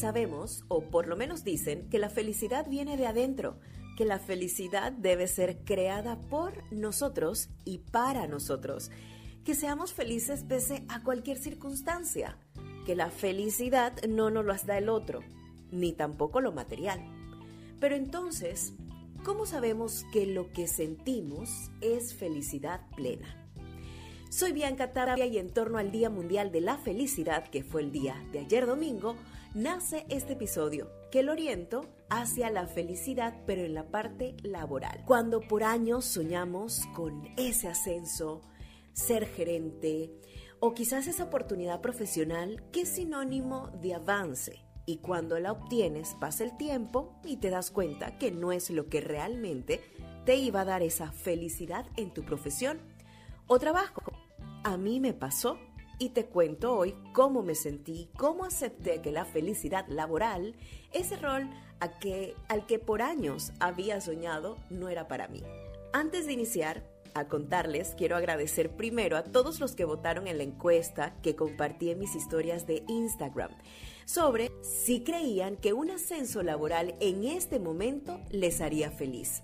sabemos, 0.00 0.64
o 0.68 0.82
por 0.82 1.06
lo 1.06 1.16
menos 1.16 1.44
dicen, 1.44 1.88
que 1.90 1.98
la 1.98 2.10
felicidad 2.10 2.68
viene 2.68 2.96
de 2.96 3.06
adentro, 3.06 3.58
que 3.96 4.04
la 4.04 4.18
felicidad 4.18 4.92
debe 4.92 5.26
ser 5.26 5.58
creada 5.64 6.18
por 6.18 6.64
nosotros 6.72 7.50
y 7.64 7.78
para 7.78 8.26
nosotros, 8.26 8.90
que 9.44 9.54
seamos 9.54 9.92
felices 9.92 10.44
pese 10.44 10.84
a 10.88 11.02
cualquier 11.02 11.36
circunstancia, 11.36 12.38
que 12.86 12.96
la 12.96 13.10
felicidad 13.10 13.92
no 14.08 14.30
nos 14.30 14.44
las 14.44 14.66
da 14.66 14.78
el 14.78 14.88
otro, 14.88 15.20
ni 15.70 15.92
tampoco 15.92 16.40
lo 16.40 16.52
material. 16.52 17.00
Pero 17.78 17.94
entonces, 17.94 18.72
¿cómo 19.22 19.44
sabemos 19.44 20.04
que 20.12 20.26
lo 20.26 20.50
que 20.50 20.66
sentimos 20.66 21.70
es 21.80 22.14
felicidad 22.14 22.80
plena? 22.96 23.36
Soy 24.30 24.52
Bianca 24.52 24.92
Tapia 24.92 25.26
y 25.26 25.38
en 25.38 25.50
torno 25.50 25.76
al 25.78 25.90
Día 25.90 26.08
Mundial 26.08 26.52
de 26.52 26.60
la 26.60 26.78
Felicidad, 26.78 27.48
que 27.48 27.64
fue 27.64 27.82
el 27.82 27.90
día 27.90 28.14
de 28.32 28.38
ayer 28.38 28.64
domingo, 28.64 29.16
nace 29.54 30.06
este 30.08 30.34
episodio 30.34 30.90
que 31.10 31.22
lo 31.22 31.32
oriento 31.32 31.88
hacia 32.08 32.50
la 32.50 32.66
felicidad, 32.66 33.42
pero 33.46 33.62
en 33.62 33.74
la 33.74 33.90
parte 33.90 34.36
laboral. 34.42 35.02
Cuando 35.06 35.40
por 35.40 35.64
años 35.64 36.04
soñamos 36.04 36.86
con 36.94 37.28
ese 37.36 37.68
ascenso, 37.68 38.42
ser 38.92 39.26
gerente 39.26 40.12
o 40.60 40.74
quizás 40.74 41.06
esa 41.06 41.24
oportunidad 41.24 41.80
profesional 41.80 42.62
que 42.70 42.82
es 42.82 42.90
sinónimo 42.90 43.68
de 43.80 43.94
avance. 43.94 44.64
Y 44.86 44.98
cuando 44.98 45.38
la 45.38 45.52
obtienes 45.52 46.16
pasa 46.20 46.44
el 46.44 46.56
tiempo 46.56 47.20
y 47.24 47.36
te 47.36 47.50
das 47.50 47.70
cuenta 47.70 48.18
que 48.18 48.30
no 48.30 48.52
es 48.52 48.70
lo 48.70 48.88
que 48.88 49.00
realmente 49.00 49.80
te 50.24 50.36
iba 50.36 50.62
a 50.62 50.64
dar 50.64 50.82
esa 50.82 51.12
felicidad 51.12 51.86
en 51.96 52.12
tu 52.12 52.24
profesión 52.24 52.80
o 53.46 53.58
trabajo. 53.58 54.02
A 54.64 54.76
mí 54.76 55.00
me 55.00 55.14
pasó 55.14 55.58
y 56.00 56.08
te 56.08 56.24
cuento 56.24 56.76
hoy 56.76 56.96
cómo 57.12 57.42
me 57.42 57.54
sentí, 57.54 58.08
cómo 58.16 58.44
acepté 58.44 59.02
que 59.02 59.12
la 59.12 59.26
felicidad 59.26 59.86
laboral, 59.86 60.56
ese 60.92 61.16
rol 61.16 61.48
a 61.78 61.98
que, 62.00 62.34
al 62.48 62.66
que 62.66 62.78
por 62.78 63.02
años 63.02 63.52
había 63.60 64.00
soñado, 64.00 64.56
no 64.70 64.88
era 64.88 65.06
para 65.06 65.28
mí. 65.28 65.42
Antes 65.92 66.26
de 66.26 66.32
iniciar 66.32 66.82
a 67.14 67.26
contarles, 67.26 67.94
quiero 67.96 68.16
agradecer 68.16 68.70
primero 68.70 69.16
a 69.16 69.24
todos 69.24 69.60
los 69.60 69.74
que 69.74 69.84
votaron 69.84 70.26
en 70.26 70.38
la 70.38 70.44
encuesta 70.44 71.14
que 71.22 71.36
compartí 71.36 71.90
en 71.90 71.98
mis 71.98 72.14
historias 72.14 72.66
de 72.66 72.82
Instagram 72.88 73.50
sobre 74.06 74.50
si 74.62 75.04
creían 75.04 75.56
que 75.56 75.72
un 75.72 75.90
ascenso 75.90 76.42
laboral 76.42 76.96
en 77.00 77.24
este 77.24 77.60
momento 77.60 78.20
les 78.30 78.60
haría 78.60 78.90
feliz. 78.90 79.42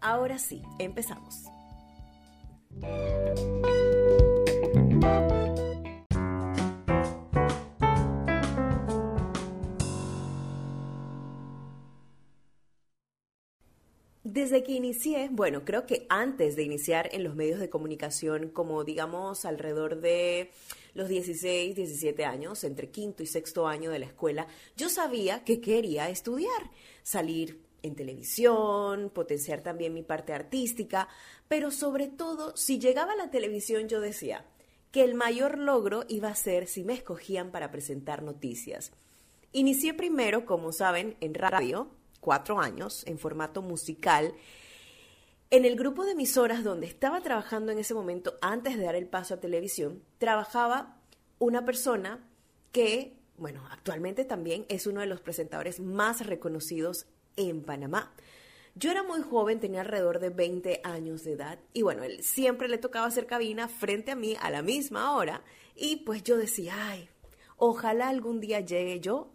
Ahora 0.00 0.38
sí, 0.38 0.62
empezamos. 0.78 1.46
Desde 14.50 14.64
que 14.64 14.72
inicié, 14.72 15.28
bueno, 15.30 15.64
creo 15.64 15.86
que 15.86 16.06
antes 16.08 16.56
de 16.56 16.64
iniciar 16.64 17.08
en 17.12 17.22
los 17.22 17.36
medios 17.36 17.60
de 17.60 17.70
comunicación, 17.70 18.48
como 18.48 18.82
digamos 18.82 19.44
alrededor 19.44 20.00
de 20.00 20.50
los 20.92 21.08
16, 21.08 21.76
17 21.76 22.24
años, 22.24 22.64
entre 22.64 22.90
quinto 22.90 23.22
y 23.22 23.26
sexto 23.26 23.68
año 23.68 23.92
de 23.92 24.00
la 24.00 24.06
escuela, 24.06 24.48
yo 24.76 24.88
sabía 24.88 25.44
que 25.44 25.60
quería 25.60 26.10
estudiar, 26.10 26.72
salir 27.04 27.60
en 27.84 27.94
televisión, 27.94 29.12
potenciar 29.14 29.62
también 29.62 29.94
mi 29.94 30.02
parte 30.02 30.32
artística, 30.32 31.06
pero 31.46 31.70
sobre 31.70 32.08
todo, 32.08 32.56
si 32.56 32.80
llegaba 32.80 33.12
a 33.12 33.16
la 33.16 33.30
televisión 33.30 33.86
yo 33.86 34.00
decía 34.00 34.44
que 34.90 35.04
el 35.04 35.14
mayor 35.14 35.58
logro 35.58 36.06
iba 36.08 36.28
a 36.28 36.34
ser 36.34 36.66
si 36.66 36.82
me 36.82 36.94
escogían 36.94 37.52
para 37.52 37.70
presentar 37.70 38.24
noticias. 38.24 38.90
Inicié 39.52 39.94
primero, 39.94 40.44
como 40.44 40.72
saben, 40.72 41.16
en 41.20 41.34
radio, 41.34 41.88
cuatro 42.20 42.60
años, 42.60 43.02
en 43.06 43.18
formato 43.18 43.62
musical. 43.62 44.34
En 45.50 45.64
el 45.64 45.76
grupo 45.76 46.04
de 46.04 46.12
emisoras 46.12 46.62
donde 46.62 46.86
estaba 46.86 47.20
trabajando 47.20 47.72
en 47.72 47.78
ese 47.78 47.94
momento, 47.94 48.34
antes 48.40 48.76
de 48.76 48.84
dar 48.84 48.94
el 48.94 49.08
paso 49.08 49.34
a 49.34 49.40
televisión, 49.40 50.02
trabajaba 50.18 51.00
una 51.38 51.64
persona 51.64 52.24
que, 52.70 53.16
bueno, 53.36 53.66
actualmente 53.70 54.24
también 54.24 54.64
es 54.68 54.86
uno 54.86 55.00
de 55.00 55.06
los 55.06 55.20
presentadores 55.20 55.80
más 55.80 56.24
reconocidos 56.26 57.06
en 57.36 57.62
Panamá. 57.62 58.12
Yo 58.76 58.92
era 58.92 59.02
muy 59.02 59.22
joven, 59.22 59.58
tenía 59.58 59.80
alrededor 59.80 60.20
de 60.20 60.30
20 60.30 60.82
años 60.84 61.24
de 61.24 61.32
edad 61.32 61.58
y 61.72 61.82
bueno, 61.82 62.04
él 62.04 62.22
siempre 62.22 62.68
le 62.68 62.78
tocaba 62.78 63.06
hacer 63.06 63.26
cabina 63.26 63.66
frente 63.66 64.12
a 64.12 64.16
mí 64.16 64.36
a 64.40 64.50
la 64.50 64.62
misma 64.62 65.16
hora 65.16 65.42
y 65.74 65.96
pues 65.96 66.22
yo 66.22 66.36
decía, 66.36 66.74
ay, 66.78 67.08
ojalá 67.56 68.08
algún 68.08 68.40
día 68.40 68.60
llegue 68.60 69.00
yo 69.00 69.32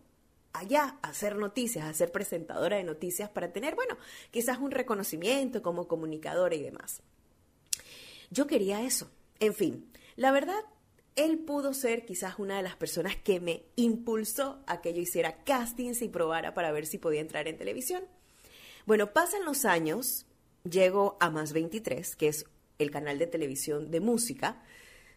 allá 0.59 0.97
a 1.01 1.09
hacer 1.09 1.35
noticias, 1.35 1.85
a 1.85 1.93
ser 1.93 2.11
presentadora 2.11 2.77
de 2.77 2.83
noticias 2.83 3.29
para 3.29 3.51
tener, 3.51 3.75
bueno, 3.75 3.97
quizás 4.31 4.59
un 4.59 4.71
reconocimiento 4.71 5.61
como 5.61 5.87
comunicadora 5.87 6.55
y 6.55 6.63
demás. 6.63 7.01
Yo 8.31 8.47
quería 8.47 8.81
eso. 8.81 9.09
En 9.39 9.53
fin, 9.53 9.91
la 10.15 10.31
verdad, 10.31 10.63
él 11.15 11.39
pudo 11.39 11.73
ser 11.73 12.05
quizás 12.05 12.39
una 12.39 12.57
de 12.57 12.63
las 12.63 12.75
personas 12.75 13.15
que 13.15 13.39
me 13.39 13.63
impulsó 13.75 14.63
a 14.67 14.81
que 14.81 14.93
yo 14.93 15.01
hiciera 15.01 15.43
castings 15.43 16.01
y 16.01 16.09
probara 16.09 16.53
para 16.53 16.71
ver 16.71 16.85
si 16.85 16.97
podía 16.97 17.21
entrar 17.21 17.47
en 17.47 17.57
televisión. 17.57 18.03
Bueno, 18.85 19.13
pasan 19.13 19.45
los 19.45 19.65
años, 19.65 20.25
llego 20.63 21.17
a 21.19 21.29
Más 21.29 21.53
23, 21.53 22.15
que 22.15 22.27
es 22.27 22.45
el 22.77 22.91
canal 22.91 23.17
de 23.17 23.27
televisión 23.27 23.91
de 23.91 23.99
música. 23.99 24.61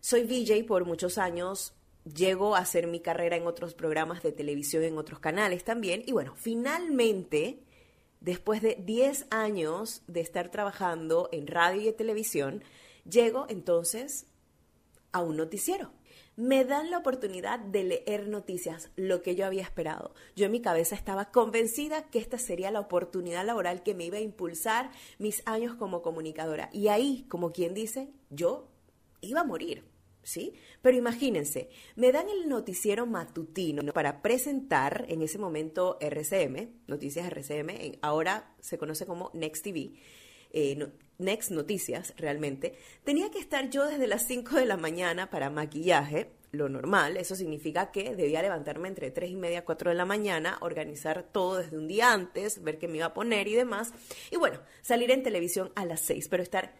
Soy 0.00 0.22
VJ 0.22 0.65
por 0.66 0.84
muchos 0.84 1.19
años, 1.19 1.75
llego 2.15 2.55
a 2.55 2.61
hacer 2.61 2.87
mi 2.87 3.01
carrera 3.01 3.37
en 3.37 3.47
otros 3.47 3.75
programas 3.75 4.23
de 4.23 4.33
televisión, 4.33 4.83
en 4.85 4.99
otros 4.99 5.21
canales 5.21 5.65
también. 5.65 6.03
Y 6.07 6.13
bueno, 6.13 6.35
finalmente, 6.37 7.61
después 8.21 8.63
de 8.63 8.77
10 8.81 9.27
años 9.31 10.03
de 10.07 10.21
estar 10.21 10.51
trabajando 10.51 11.29
en 11.33 11.47
radio 11.47 11.89
y 11.89 11.93
televisión, 11.93 12.63
llego 13.09 13.47
entonces 13.49 14.27
a 15.13 15.21
un 15.21 15.37
noticiero 15.37 15.93
me 16.39 16.65
dan 16.65 16.93
la 16.93 16.99
oportunidad 16.99 17.59
de 17.59 17.83
leer 17.83 18.29
noticias, 18.29 18.91
lo 18.95 19.23
que 19.23 19.35
yo 19.35 19.45
había 19.45 19.65
esperado. 19.65 20.15
Yo 20.37 20.47
en 20.47 20.53
mi 20.53 20.61
cabeza 20.61 20.95
estaba 20.95 21.33
convencida 21.33 22.05
que 22.11 22.21
esta 22.21 22.39
sería 22.39 22.71
la 22.71 22.79
oportunidad 22.79 23.45
laboral 23.45 23.83
que 23.83 23.93
me 23.93 24.05
iba 24.05 24.19
a 24.19 24.21
impulsar 24.21 24.93
mis 25.19 25.43
años 25.49 25.75
como 25.75 26.01
comunicadora. 26.01 26.71
Y 26.73 26.89
ahí, 26.89 27.27
como 27.29 27.51
quien 27.51 27.75
dice, 27.75 28.13
yo 28.31 28.69
iba 29.21 29.41
a 29.41 29.45
morir. 29.45 29.83
¿Sí? 30.28 30.53
Pero 30.83 30.94
imagínense, 30.94 31.71
me 31.97 32.12
dan 32.12 32.28
el 32.28 32.50
noticiero 32.50 33.06
matutino 33.06 33.83
para 33.94 34.21
presentar 34.21 35.06
en 35.09 35.22
ese 35.22 35.39
momento 35.39 35.97
RCM, 36.03 36.69
Noticias 36.87 37.25
RCM, 37.25 37.97
ahora 38.03 38.55
se 38.61 38.77
conoce 38.77 39.06
como 39.06 39.31
Next 39.33 39.65
TV, 39.65 39.94
eh, 40.53 40.87
Next 41.17 41.50
Noticias 41.50 42.12
realmente, 42.19 42.75
tenía 43.05 43.31
que 43.31 43.38
estar 43.38 43.71
yo 43.71 43.87
desde 43.87 44.06
las 44.06 44.27
5 44.27 44.56
de 44.56 44.67
la 44.67 44.77
mañana 44.77 45.31
para 45.31 45.49
maquillaje, 45.49 46.31
lo 46.50 46.69
normal, 46.69 47.17
eso 47.17 47.34
significa 47.34 47.91
que 47.91 48.15
debía 48.15 48.43
levantarme 48.43 48.88
entre 48.88 49.11
3 49.11 49.31
y 49.31 49.37
media, 49.37 49.65
4 49.65 49.93
de 49.93 49.97
la 49.97 50.05
mañana, 50.05 50.59
organizar 50.61 51.22
todo 51.22 51.56
desde 51.56 51.78
un 51.78 51.88
día 51.88 52.12
antes, 52.12 52.62
ver 52.62 52.77
qué 52.77 52.87
me 52.87 52.99
iba 52.99 53.06
a 53.06 53.15
poner 53.15 53.49
y 53.49 53.55
demás, 53.55 53.94
y 54.31 54.37
bueno, 54.37 54.61
salir 54.83 55.11
en 55.11 55.22
televisión 55.22 55.72
a 55.75 55.87
las 55.87 56.03
6, 56.03 56.28
pero 56.28 56.43
estar 56.43 56.75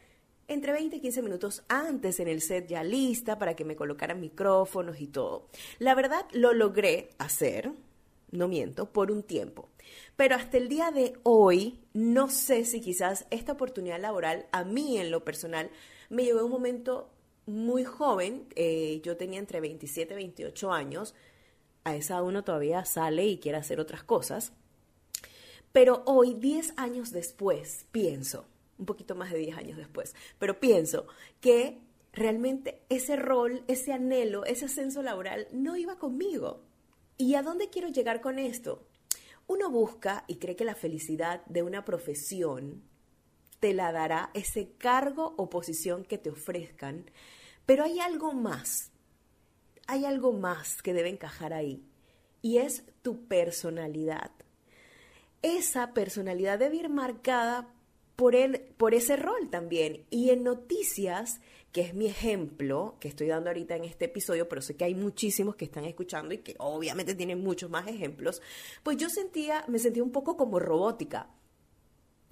entre 0.48 0.72
20 0.72 0.97
y 0.97 1.00
15 1.00 1.22
minutos 1.22 1.62
antes 1.69 2.19
en 2.20 2.28
el 2.28 2.41
set 2.41 2.66
ya 2.66 2.82
lista 2.82 3.38
para 3.38 3.54
que 3.54 3.64
me 3.64 3.76
colocaran 3.76 4.20
micrófonos 4.20 5.00
y 5.00 5.06
todo. 5.06 5.48
La 5.78 5.94
verdad 5.94 6.26
lo 6.32 6.54
logré 6.54 7.10
hacer, 7.19 7.70
no 8.32 8.48
miento, 8.48 8.91
por 8.91 9.10
un 9.10 9.22
tiempo. 9.22 9.69
Pero 10.16 10.34
hasta 10.34 10.56
el 10.56 10.69
día 10.69 10.91
de 10.91 11.14
hoy, 11.22 11.78
no 11.92 12.28
sé 12.28 12.64
si 12.64 12.81
quizás 12.81 13.26
esta 13.31 13.53
oportunidad 13.53 14.00
laboral, 14.00 14.47
a 14.50 14.64
mí 14.64 14.98
en 14.98 15.10
lo 15.10 15.25
personal, 15.25 15.70
me 16.08 16.25
llegó 16.25 16.44
un 16.44 16.50
momento 16.50 17.10
muy 17.47 17.84
joven. 17.84 18.47
Eh, 18.56 19.00
yo 19.04 19.16
tenía 19.16 19.38
entre 19.38 19.61
27 19.61 20.14
y 20.14 20.17
28 20.17 20.73
años. 20.73 21.14
A 21.84 21.94
esa 21.94 22.23
uno 22.23 22.43
todavía 22.43 22.84
sale 22.84 23.26
y 23.26 23.38
quiere 23.38 23.58
hacer 23.58 23.81
otras 23.81 24.02
cosas. 24.02 24.52
Pero 25.73 26.02
hoy, 26.06 26.34
10 26.34 26.75
años 26.76 27.12
después, 27.12 27.87
pienso, 27.93 28.46
un 28.78 28.86
poquito 28.86 29.14
más 29.14 29.30
de 29.32 29.38
10 29.38 29.58
años 29.58 29.76
después, 29.76 30.14
pero 30.38 30.60
pienso 30.60 31.06
que 31.40 31.80
realmente 32.12 32.82
ese 32.88 33.16
rol, 33.16 33.64
ese 33.69 33.92
anhelo, 33.92 34.44
ese 34.44 34.66
ascenso 34.66 35.02
laboral 35.02 35.48
no 35.52 35.76
iba 35.76 35.98
conmigo. 35.98 36.64
¿Y 37.16 37.34
a 37.34 37.42
dónde 37.42 37.69
quiero 37.69 37.88
llegar 37.88 38.20
con 38.20 38.38
esto? 38.38 38.86
Uno 39.46 39.70
busca 39.70 40.25
y 40.26 40.36
cree 40.36 40.56
que 40.56 40.64
la 40.64 40.75
felicidad 40.75 41.44
de 41.46 41.62
una 41.62 41.84
profesión 41.84 42.82
te 43.60 43.75
la 43.75 43.92
dará 43.92 44.30
ese 44.34 44.72
cargo 44.78 45.34
o 45.36 45.50
posición 45.50 46.04
que 46.04 46.19
te 46.19 46.30
ofrezcan, 46.30 47.10
pero 47.66 47.84
hay 47.84 47.98
algo 47.98 48.32
más, 48.32 48.90
hay 49.86 50.04
algo 50.04 50.32
más 50.32 50.80
que 50.82 50.92
debe 50.92 51.08
encajar 51.08 51.52
ahí, 51.52 51.84
y 52.40 52.58
es 52.58 52.84
tu 53.02 53.26
personalidad. 53.26 54.30
Esa 55.42 55.92
personalidad 55.92 56.58
debe 56.58 56.76
ir 56.76 56.88
marcada 56.88 57.69
por, 58.19 58.35
por 58.76 58.94
ese 58.94 59.15
rol 59.15 59.49
también. 59.49 60.05
Y 60.11 60.31
en 60.31 60.43
noticias 60.43 61.41
que 61.70 61.82
es 61.82 61.94
mi 61.94 62.06
ejemplo 62.06 62.97
que 62.99 63.06
estoy 63.06 63.29
dando 63.29 63.49
ahorita 63.50 63.76
en 63.76 63.85
este 63.85 64.06
episodio, 64.06 64.49
pero 64.49 64.61
sé 64.61 64.75
que 64.75 64.85
hay 64.85 64.97
muchísimos 64.97 65.55
que 65.55 65.67
están 65.67 65.85
escuchando 65.85 66.35
y 66.35 66.38
que 66.38 66.56
obviamente 66.59 67.15
tienen 67.15 67.44
muchos 67.44 67.70
más 67.70 67.87
ejemplos, 67.87 68.43
pues 68.82 68.97
yo 68.97 69.09
sentía, 69.09 69.65
me 69.69 69.79
sentía 69.79 70.03
un 70.03 70.11
poco 70.11 70.37
como 70.37 70.59
robótica. 70.59 71.29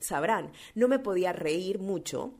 Sabrán, 0.00 0.50
no 0.74 0.88
me 0.88 0.98
podía 0.98 1.32
reír 1.32 1.78
mucho, 1.78 2.34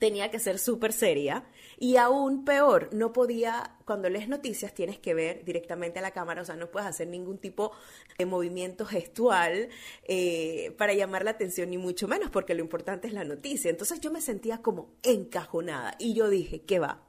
tenía 0.00 0.30
que 0.30 0.38
ser 0.38 0.58
súper 0.58 0.92
seria 0.92 1.44
y 1.78 1.96
aún 1.96 2.44
peor, 2.44 2.88
no 2.92 3.12
podía, 3.12 3.76
cuando 3.84 4.08
lees 4.08 4.28
noticias 4.28 4.74
tienes 4.74 4.98
que 4.98 5.12
ver 5.12 5.44
directamente 5.44 5.98
a 5.98 6.02
la 6.02 6.10
cámara, 6.10 6.40
o 6.40 6.44
sea, 6.44 6.56
no 6.56 6.70
puedes 6.70 6.88
hacer 6.88 7.06
ningún 7.06 7.38
tipo 7.38 7.72
de 8.18 8.24
movimiento 8.24 8.86
gestual 8.86 9.68
eh, 10.04 10.74
para 10.78 10.94
llamar 10.94 11.22
la 11.24 11.32
atención, 11.32 11.70
ni 11.70 11.76
mucho 11.76 12.08
menos, 12.08 12.30
porque 12.30 12.54
lo 12.54 12.62
importante 12.62 13.08
es 13.08 13.12
la 13.12 13.24
noticia. 13.24 13.70
Entonces 13.70 14.00
yo 14.00 14.10
me 14.10 14.22
sentía 14.22 14.62
como 14.62 14.90
encajonada 15.02 15.94
y 15.98 16.14
yo 16.14 16.30
dije, 16.30 16.62
¿qué 16.62 16.78
va? 16.78 17.02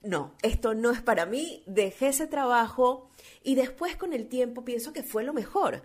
No, 0.00 0.36
esto 0.42 0.74
no 0.74 0.92
es 0.92 1.02
para 1.02 1.26
mí, 1.26 1.64
dejé 1.66 2.08
ese 2.08 2.28
trabajo 2.28 3.10
y 3.42 3.56
después 3.56 3.96
con 3.96 4.12
el 4.12 4.28
tiempo 4.28 4.64
pienso 4.64 4.92
que 4.92 5.02
fue 5.02 5.24
lo 5.24 5.32
mejor. 5.32 5.82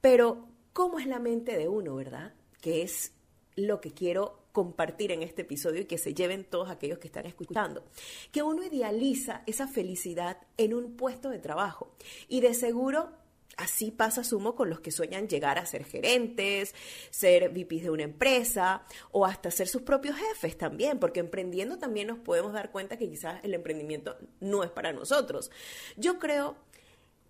Pero, 0.00 0.48
¿cómo 0.72 1.00
es 1.00 1.06
la 1.06 1.18
mente 1.18 1.58
de 1.58 1.66
uno, 1.66 1.96
verdad? 1.96 2.34
Que 2.60 2.82
es 2.82 3.12
lo 3.56 3.80
que 3.80 3.92
quiero 3.92 4.45
compartir 4.56 5.12
en 5.12 5.22
este 5.22 5.42
episodio 5.42 5.82
y 5.82 5.84
que 5.84 5.98
se 5.98 6.14
lleven 6.14 6.42
todos 6.42 6.70
aquellos 6.70 6.98
que 6.98 7.08
están 7.08 7.26
escuchando. 7.26 7.84
Que 8.32 8.42
uno 8.42 8.64
idealiza 8.64 9.42
esa 9.44 9.68
felicidad 9.68 10.38
en 10.56 10.72
un 10.72 10.96
puesto 10.96 11.28
de 11.28 11.38
trabajo 11.38 11.94
y 12.26 12.40
de 12.40 12.54
seguro 12.54 13.12
Así 13.58 13.90
pasa, 13.90 14.22
sumo, 14.22 14.54
con 14.54 14.68
los 14.68 14.80
que 14.80 14.90
sueñan 14.90 15.28
llegar 15.28 15.58
a 15.58 15.64
ser 15.64 15.84
gerentes, 15.84 16.74
ser 17.08 17.48
VPs 17.48 17.84
de 17.84 17.90
una 17.90 18.02
empresa 18.02 18.84
o 19.12 19.24
hasta 19.24 19.50
ser 19.50 19.66
sus 19.66 19.80
propios 19.80 20.14
jefes 20.14 20.58
también, 20.58 20.98
porque 20.98 21.20
emprendiendo 21.20 21.78
también 21.78 22.08
nos 22.08 22.18
podemos 22.18 22.52
dar 22.52 22.70
cuenta 22.70 22.98
que 22.98 23.08
quizás 23.08 23.42
el 23.44 23.54
emprendimiento 23.54 24.18
no 24.40 24.62
es 24.62 24.70
para 24.70 24.92
nosotros. 24.92 25.50
Yo 25.96 26.18
creo 26.18 26.56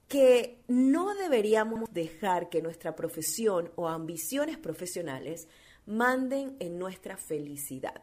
que 0.08 0.58
no 0.66 1.14
deberíamos 1.14 1.92
dejar 1.92 2.48
que 2.48 2.60
nuestra 2.60 2.96
profesión 2.96 3.70
o 3.76 3.86
ambiciones 3.86 4.58
profesionales 4.58 5.46
manden 5.86 6.56
en 6.58 6.78
nuestra 6.78 7.16
felicidad. 7.16 8.02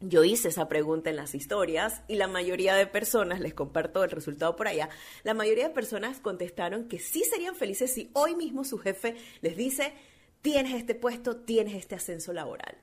Yo 0.00 0.24
hice 0.24 0.48
esa 0.48 0.68
pregunta 0.68 1.08
en 1.08 1.16
las 1.16 1.34
historias 1.34 2.02
y 2.06 2.16
la 2.16 2.28
mayoría 2.28 2.74
de 2.74 2.86
personas, 2.86 3.40
les 3.40 3.54
comparto 3.54 4.04
el 4.04 4.10
resultado 4.10 4.54
por 4.54 4.68
allá, 4.68 4.90
la 5.22 5.32
mayoría 5.32 5.68
de 5.68 5.74
personas 5.74 6.20
contestaron 6.20 6.86
que 6.86 6.98
sí 6.98 7.24
serían 7.24 7.54
felices 7.54 7.94
si 7.94 8.10
hoy 8.12 8.34
mismo 8.34 8.64
su 8.64 8.76
jefe 8.76 9.16
les 9.40 9.56
dice, 9.56 9.94
tienes 10.42 10.74
este 10.74 10.94
puesto, 10.94 11.36
tienes 11.36 11.74
este 11.74 11.94
ascenso 11.94 12.34
laboral. 12.34 12.76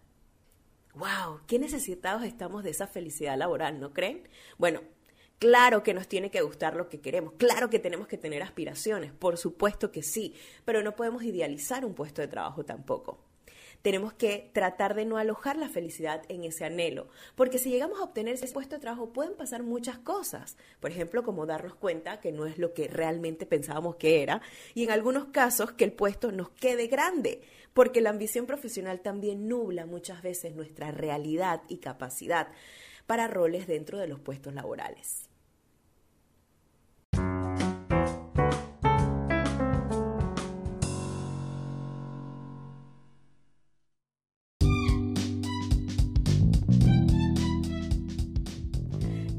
¡Wow! 0.95 1.41
¿Qué 1.45 1.59
necesitados 1.59 2.23
estamos 2.23 2.63
de 2.63 2.71
esa 2.71 2.87
felicidad 2.87 3.37
laboral, 3.37 3.79
no 3.79 3.93
creen? 3.93 4.27
Bueno, 4.57 4.81
Claro 5.39 5.83
que 5.83 5.93
nos 5.93 6.07
tiene 6.07 6.31
que 6.31 6.39
gustar 6.39 6.77
lo 6.77 6.87
que 6.87 7.01
queremos, 7.01 7.33
claro 7.33 7.69
que 7.69 7.79
tenemos 7.79 8.07
que 8.07 8.17
tener 8.17 8.41
aspiraciones, 8.41 9.11
por 9.11 9.37
supuesto 9.37 9.91
que 9.91 10.01
sí, 10.01 10.35
pero 10.63 10.83
no 10.83 10.95
podemos 10.95 11.21
idealizar 11.23 11.83
un 11.83 11.95
puesto 11.95 12.21
de 12.21 12.29
trabajo 12.29 12.63
tampoco 12.63 13.19
tenemos 13.83 14.13
que 14.13 14.49
tratar 14.53 14.95
de 14.95 15.05
no 15.05 15.17
alojar 15.17 15.57
la 15.57 15.69
felicidad 15.69 16.23
en 16.29 16.45
ese 16.45 16.65
anhelo, 16.65 17.09
porque 17.35 17.59
si 17.59 17.69
llegamos 17.69 17.99
a 17.99 18.05
obtener 18.05 18.33
ese 18.35 18.47
puesto 18.47 18.75
de 18.75 18.81
trabajo 18.81 19.13
pueden 19.13 19.35
pasar 19.35 19.61
muchas 19.61 19.99
cosas, 19.99 20.57
por 20.79 20.89
ejemplo, 20.89 21.21
como 21.23 21.45
darnos 21.45 21.75
cuenta 21.75 22.19
que 22.21 22.31
no 22.31 22.45
es 22.45 22.57
lo 22.57 22.73
que 22.73 22.87
realmente 22.87 23.45
pensábamos 23.45 23.97
que 23.97 24.23
era, 24.23 24.41
y 24.73 24.85
en 24.85 24.91
algunos 24.91 25.25
casos 25.25 25.73
que 25.73 25.83
el 25.83 25.91
puesto 25.91 26.31
nos 26.31 26.49
quede 26.49 26.87
grande, 26.87 27.41
porque 27.73 28.01
la 28.01 28.09
ambición 28.09 28.45
profesional 28.45 29.01
también 29.01 29.49
nubla 29.49 29.85
muchas 29.85 30.21
veces 30.21 30.55
nuestra 30.55 30.91
realidad 30.91 31.61
y 31.67 31.77
capacidad 31.77 32.47
para 33.05 33.27
roles 33.27 33.67
dentro 33.67 33.97
de 33.97 34.07
los 34.07 34.21
puestos 34.21 34.53
laborales. 34.53 35.32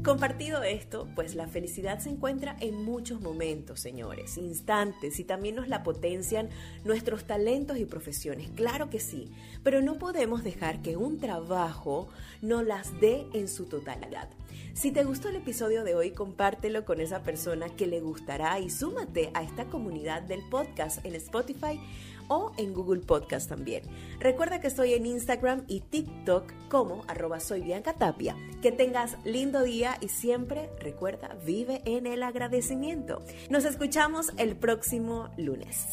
Compartido 0.05 0.61
esto, 0.61 1.07
pues 1.15 1.33
la 1.33 1.47
felicidad 1.47 1.97
se 1.97 2.11
encuentra 2.11 2.55
en 2.59 2.75
muchos 2.85 3.21
momentos, 3.21 3.79
señores, 3.79 4.37
instantes, 4.37 5.19
y 5.19 5.23
también 5.23 5.55
nos 5.55 5.67
la 5.67 5.81
potencian 5.81 6.49
nuestros 6.83 7.23
talentos 7.23 7.79
y 7.79 7.85
profesiones, 7.85 8.51
claro 8.51 8.91
que 8.91 8.99
sí, 8.99 9.31
pero 9.63 9.81
no 9.81 9.97
podemos 9.97 10.43
dejar 10.43 10.83
que 10.83 10.95
un 10.95 11.17
trabajo 11.17 12.07
no 12.43 12.61
las 12.61 13.01
dé 13.01 13.25
en 13.33 13.47
su 13.47 13.65
totalidad. 13.65 14.29
Si 14.75 14.91
te 14.91 15.03
gustó 15.05 15.29
el 15.29 15.37
episodio 15.37 15.83
de 15.83 15.95
hoy, 15.95 16.11
compártelo 16.11 16.85
con 16.85 17.01
esa 17.01 17.23
persona 17.23 17.69
que 17.69 17.87
le 17.87 17.99
gustará 17.99 18.59
y 18.59 18.69
súmate 18.69 19.31
a 19.33 19.41
esta 19.41 19.65
comunidad 19.65 20.21
del 20.21 20.41
podcast 20.51 21.03
en 21.03 21.15
Spotify 21.15 21.79
o 22.27 22.51
en 22.57 22.73
Google 22.73 23.01
Podcast 23.01 23.49
también. 23.49 23.83
Recuerda 24.19 24.59
que 24.59 24.67
estoy 24.67 24.93
en 24.93 25.05
Instagram 25.05 25.63
y 25.67 25.81
TikTok 25.81 26.51
como 26.69 27.03
arroba 27.07 27.39
soy 27.39 27.73
Tapia. 27.97 28.35
Que 28.61 28.71
tengas 28.71 29.17
lindo 29.23 29.63
día 29.63 29.97
y 30.01 30.09
siempre 30.09 30.69
recuerda, 30.79 31.35
vive 31.45 31.81
en 31.85 32.07
el 32.07 32.23
agradecimiento. 32.23 33.21
Nos 33.49 33.65
escuchamos 33.65 34.31
el 34.37 34.55
próximo 34.55 35.29
lunes. 35.37 35.87